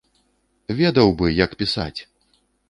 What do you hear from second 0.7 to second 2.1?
Ведаў бы, як пісаць!